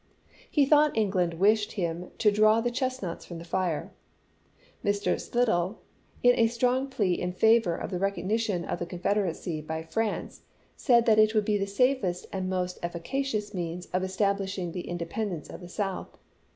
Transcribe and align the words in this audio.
He 0.49 0.65
thought 0.65 0.97
England 0.97 1.35
wished 1.35 1.73
him" 1.73 2.09
to 2.17 2.31
draw 2.31 2.59
the 2.59 2.71
chestnuts 2.71 3.23
from 3.23 3.37
the 3.37 3.45
fire." 3.45 3.91
Mr. 4.83 5.21
Slidell, 5.21 5.79
in 6.23 6.33
a 6.39 6.47
strong 6.47 6.87
plea 6.87 7.13
in 7.13 7.33
favor 7.33 7.75
of 7.75 7.91
the 7.91 7.99
recognition 7.99 8.65
of 8.65 8.79
the 8.79 8.87
Confederacy 8.87 9.61
by 9.61 9.83
France, 9.83 10.41
said 10.75 11.05
that 11.05 11.19
it 11.19 11.35
would 11.35 11.45
be 11.45 11.59
the 11.59 11.67
safest 11.67 12.25
and 12.33 12.49
most 12.49 12.79
efficacious 12.81 13.53
means 13.53 13.85
of 13.93 14.03
establish 14.03 14.57
ing 14.57 14.71
the 14.71 14.87
independence 14.87 15.51
of 15.51 15.61
the 15.61 15.69
South. 15.69 16.17